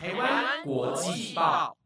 [0.00, 1.76] 台湾国际报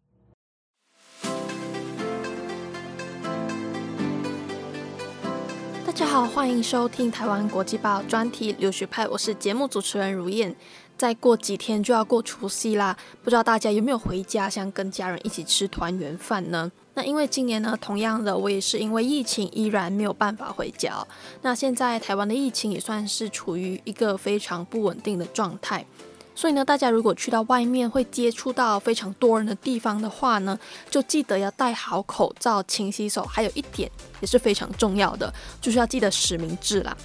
[5.87, 10.55] 大家好，欢迎收听台湾国际报专题留学派，我是节目主持人如燕。
[10.99, 12.95] 再过几天就要过除夕啦，
[13.25, 16.71] 不知道大家有没有回家乡跟家人一起吃团圆饭呢？
[16.93, 21.05] 那因为今年呢，同样的我也是因为疫情依然没有办法回家。
[21.41, 25.87] 那现在台湾的疫情也算是处于一个非常不稳定的状态。
[26.35, 30.59] 所以呢，大家如果去到外面会接触到非常多人的地方的话呢，
[30.91, 33.23] 就记得要戴好口罩、勤洗手。
[33.25, 33.91] 还有一点
[34.21, 36.97] 也是非常重要的，就是要记得实名制啦。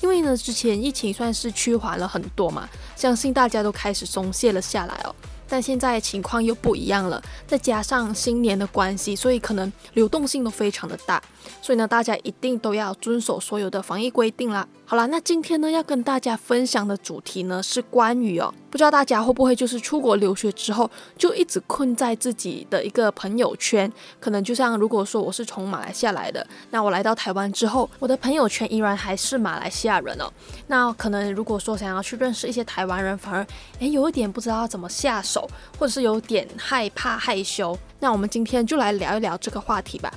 [0.00, 5.14] 因为呢，之前疫情算是趋缓了很多嘛，相信大家都开始松懈了下来哦。
[5.52, 11.22] 但现在情况又不一样了，再加上新年的关系，所以可能流动性都非常的大。
[11.60, 14.66] 所以呢，大家一定都要遵守所有的防疫规定啦。
[14.86, 23.90] 好了，那今天呢要跟大家分享的主题呢是关于哦，不知道大家会不会就是出国留学之后就一直困在自己的一个朋友圈？
[24.20, 30.32] 可能就像如果说我是从马来西亚来的，那我来到台湾之后，我的朋友圈依然还是马来西亚人哦。
[30.68, 33.46] 那可能如果说想要去认识一些台湾人，反而
[33.80, 35.41] 诶有一点不知道怎么下手，
[35.78, 37.76] 或者是有点害怕害羞。
[38.00, 40.12] 那我们今天就来聊一聊这个话题吧。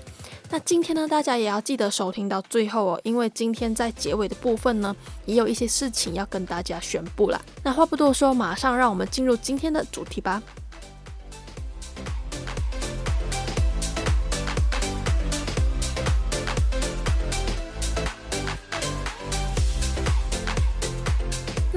[0.49, 7.41] 那今天呢，大家也要记得收听到最后哦，因为今天在结尾的部分呢，也有一些事情要跟大家宣布啦。
[7.63, 10.41] 那话不多说，马上让我们进入今天的主题吧。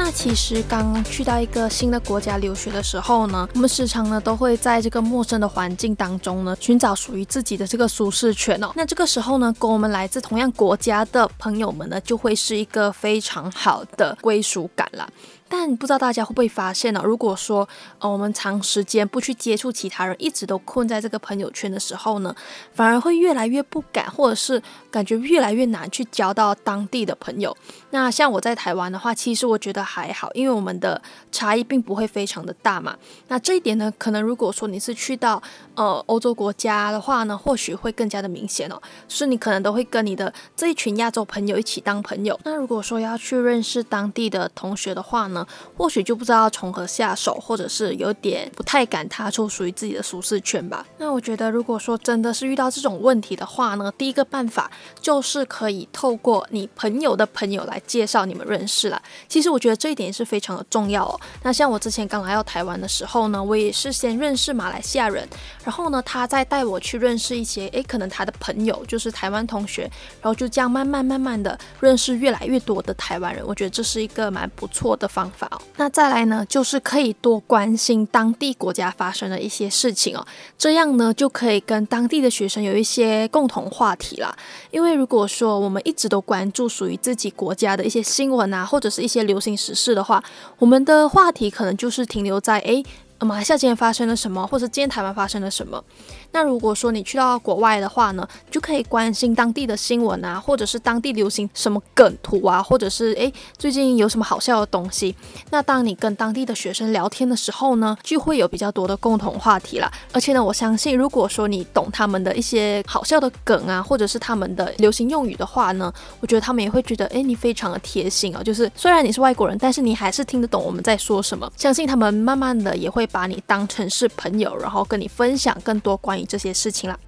[0.08, 8.70] 那其实刚去到一个新的国家留学的时候呢，我们时常呢都会在这个陌生的环境当中呢，寻找属于自己的这个舒适圈哦。
[8.74, 15.06] 那这个时候呢，跟我们来自同样国家的朋友们呢，就会是一个非常好的归属感了。
[15.48, 17.00] 但不知道大家会不会发现呢？
[17.04, 17.68] 如果说
[17.98, 22.34] 呃我们长时间不去接触其他人，一直都困在这个朋友圈的时候呢，
[22.74, 27.56] 反而会越来越不敢，或者是感觉越来越难去交到当地的朋友。
[27.91, 31.00] 那像我在台湾的话，其实我觉得还好，因为我们的
[31.32, 32.97] 差异并不会非常的大嘛。
[33.28, 35.42] 那这一点呢，可能如果说你是去到
[35.75, 38.80] 呃欧洲国家的话呢，或许会更加的明显哦。
[39.09, 42.38] 是你可能都会跟你的这一群亚洲朋友一起当朋友。
[42.44, 45.38] 那如果说要去认识当地的同学的话呢？
[45.76, 50.87] 或许就不知道从何下手，或者是有点不太敢踏出属于自己的舒适圈吧。
[50.99, 59.00] 那我觉得，如果说真的是遇到这种问题的话呢，第一个办法就是可以透过你朋友的朋友来介绍你们认识了。
[59.28, 61.21] 其实我觉得这一点也是非常的重要哦。
[61.43, 65.28] 那像我之前刚来到台湾的时候呢，我也是先认识马来西亚人，
[65.65, 69.82] 然后呢，他再带我去认识一些，诶，可能他的朋友就是台湾同学，
[70.21, 73.44] 然后就这样慢慢慢慢的认识越来越多的台湾人。
[73.47, 75.28] 我觉得这是一个蛮不错的方。
[75.31, 84.34] 法哦，那再来呢，就是可以多关心当地国家发生的一些事情哦，这样呢就可以跟当地的学生有一些共同话题啦。
[84.71, 90.22] 因为如果说我们一直都关注属于自己国家的一些新闻啊，或者是一些流行时事的话，
[90.59, 92.84] 我们的话题可能就是停留在诶。
[93.20, 95.82] 马来西亚今天发生了什么，或者今天台湾发生了什么？
[96.30, 105.16] 那如果说你去到国外的话呢，就可以关心当地的新闻啊，或者是当地流行什么梗图啊，或者是诶最近有什么好笑的东西。
[105.50, 109.90] 那当你跟当地的学生聊天的时候呢，就会有比较多的共同话题啦。
[110.12, 118.40] 而且呢，我相信如果说你懂他们的一些好笑的梗啊，或者是他们的流行用语的话呢，我觉得他们也会觉得诶你非常的贴心啊。
[118.44, 121.50] 就是虽然你是外国人，但是你还是听得懂我们在说什么。
[121.56, 123.07] 相信他们慢慢的也会。
[123.10, 126.98] 把你当成是朋友，然后跟你分享更多关于这些事情了。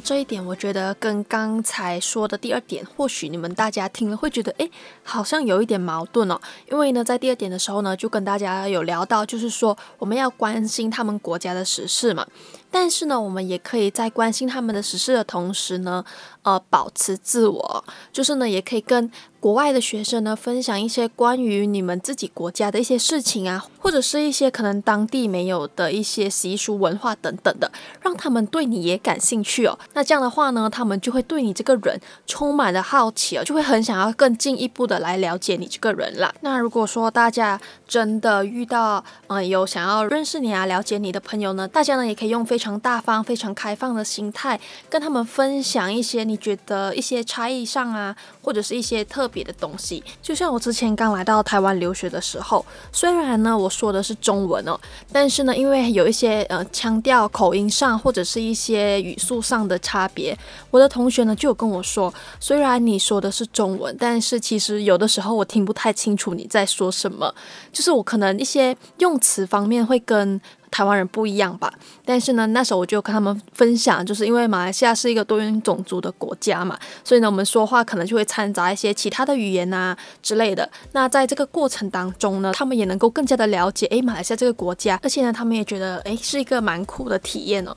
[0.00, 4.68] 这一点我觉得跟刚才说的第二点，或许你们大家听了会觉得，哎，
[5.02, 6.40] 好像有一点矛盾哦。
[6.70, 12.26] 因为呢，在第二点的时候呢，就跟大家有聊到，就是说我们要关心他们国家的时事嘛。
[12.70, 16.04] 但是呢，我们也可以在关心他们的实事的同时呢，
[16.42, 19.10] 呃，保持自我，就是呢，也可以跟
[19.40, 27.70] 国外的学生呢分享一些关于你们自己国家的一些事情啊，或者是一些可能当地没有的一些习俗文化等等的，
[28.02, 29.78] 让他们对你也感兴趣哦。
[29.94, 36.34] 那这样的话呢，他们就会对你这个人充满了好奇哦，就会很想要更进一步的来了解你这个人啦。
[36.40, 44.58] 那如果说大家真的遇到嗯有想要认识你啊、了解你的朋友呢，大家呢也可以用非非常大方、非常开放的心态，
[44.90, 50.02] 跟他们分享一些你觉得一些差异上啊，或者是一些特别的东西。
[50.20, 54.76] 就像我之前刚来到台湾留学的时候，虽然呢我说的是中文哦，
[55.12, 60.36] 但是呢因为有一些呃腔调、口音上或者是一些语速上的差别，
[60.72, 67.32] 我的同学呢就有跟我说，虽然你说的是中文，但是其实有的时候我听不太清楚你在说什么，
[67.72, 70.40] 就是我可能一些用词方面会跟。
[70.70, 71.72] 台湾人不一样吧？
[72.04, 80.68] 但是呢，那时候我就跟他们分享，就是因为马来西亚是一个多元种族的国家嘛，所以呢，我们说话可能就会掺杂一些其他的语言啊之类的。
[80.92, 87.76] 那在这个过程当中呢，他们也能够更加的了解，诶，马来西亚这个国家，而且呢，他们也觉得，诶，是一个蛮酷的体验哦。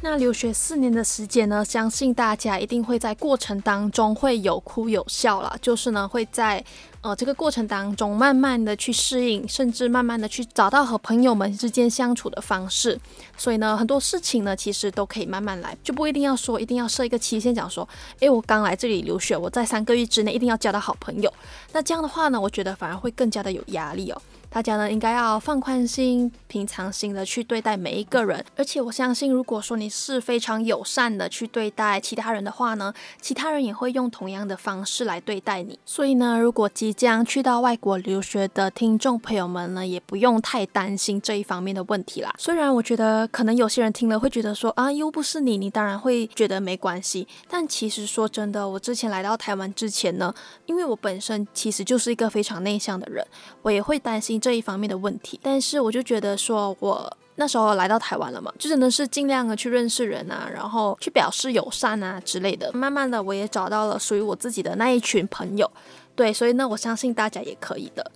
[0.00, 6.64] 那留学四年的时间呢，相信大家一定会在过程当中会有哭有笑啦，就是呢会在
[7.00, 12.98] 呃这个过程当中慢慢的去适应，甚至慢慢的去找到和朋友们之间相处的方式。
[13.36, 17.86] 所以呢，很多事情呢其实都可以慢慢来，就不一定要说一定要设一个期限，讲说，
[18.20, 21.30] 诶，我刚来这里留学，我在三个月之内一定要交到好朋友。
[21.72, 24.22] 那这样的话呢，我觉得反而会更加的有压力哦。
[24.50, 35.78] 大家呢应该要放宽心、平常心的去对待每一个人，而且我相信，如果说你是非常友善的去对待其他人的话呢，其他人也会用同样的方式来对待你。
[35.84, 42.34] 所以呢，如果即将去到外国留学的听众朋友们呢，也不用太担心这一方面的问题啦。
[42.38, 47.28] 虽然我觉得可能有些人听了会觉得说啊，又不是你，你当然会觉得没关系。
[47.48, 50.34] 但其实说真的，我之前来到台湾之前呢，
[50.64, 53.22] 因为我本身其实就是一个非常内向的人，
[53.60, 54.37] 我也会担心。
[54.40, 62.72] 这一方面的问题，但是我就觉得说，我那时候来到台湾了嘛，就真的是尽量的去认识人啊，然后去表示友善啊之类的。
[62.72, 65.70] 慢慢的，我也找到了属于我自己的那一群朋友，
[66.16, 68.10] 对，所以呢，我相信大家也可以的。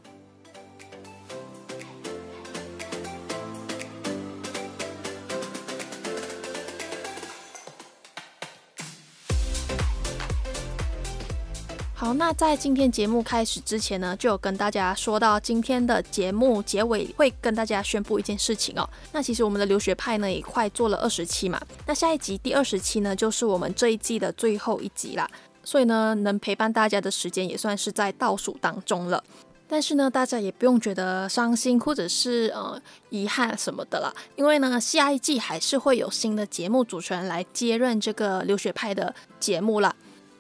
[12.03, 18.91] 好，那在今天节目开始之前呢，就有跟大家说到今天的节目结尾会跟大家宣布一件事情哦。
[19.13, 25.31] 那其实我们的留学派呢也快做了二十期嘛，那下一集第二十期呢就是我们这一季的最后一集啦，
[25.63, 29.23] 所以呢能陪伴大家的时间也算是在倒数当中了。
[29.69, 39.95] 但是呢，大家也不用觉得伤心或者是呃遗憾什么的啦，因为呢下一季还是会有新的节目主持人来接任这个留学派的节目啦。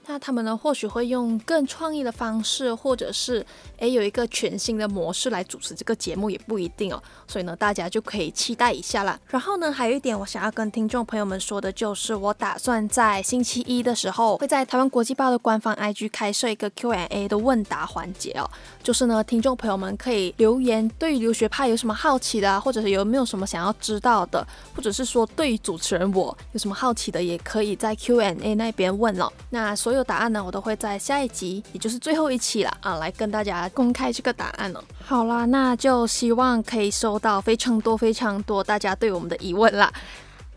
[0.06, 3.44] 那他们呢，或许会用更创意的方式，或者是
[3.78, 7.00] 诶有一个全新的模式来主持这个节目，也不一定哦。
[7.26, 9.18] 所以呢，大家就可以期待一下啦。
[9.28, 18.50] 然后呢，还有一点我想要跟听众朋友们说的，就是我打算在星期一的时候，会在台湾国际报的官方 IG 开设一个 Q&A 的问答环节哦。
[18.82, 24.44] 就是呢，听众朋友们可以留言，对于留学派有什么好奇的，或者是有没有什么想要知道的，
[24.74, 29.32] 或者是说对于主持人我有什么好奇的，也可以在 Q&A 那边问哦。
[29.50, 34.82] 那所所有答案呢，我都会在下一集，也就是最后一期了啊，来跟大家公开这个答案了。
[35.04, 39.92] 好啦，那就希望可以收到非常多、非常多大家对我们的疑问啦。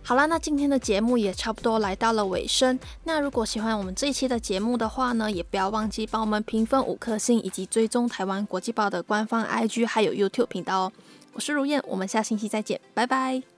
[0.04, 2.80] 好啦，那今天的节目也差不多来到了尾声。
[3.04, 10.94] 那如果喜欢我们这一期的节目的话呢，也不要忘记帮我们评分五颗星，以及追踪台湾国际报的官方 IG 还有 YouTube 频道哦。
[11.34, 13.55] 我是如燕，我们下星期再见，拜拜。